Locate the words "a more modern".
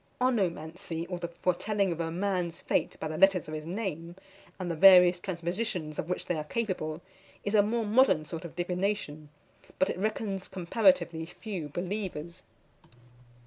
7.53-8.25